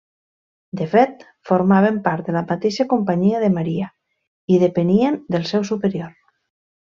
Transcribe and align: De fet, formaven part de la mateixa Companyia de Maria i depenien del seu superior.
De 0.79 0.85
fet, 0.93 1.19
formaven 1.49 1.99
part 2.07 2.31
de 2.31 2.35
la 2.37 2.41
mateixa 2.53 2.85
Companyia 2.95 3.41
de 3.47 3.51
Maria 3.61 3.91
i 4.55 4.59
depenien 4.67 5.21
del 5.37 5.47
seu 5.55 5.69
superior. 5.75 6.15